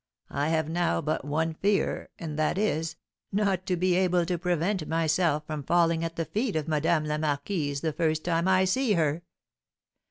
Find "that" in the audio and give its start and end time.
2.39-2.57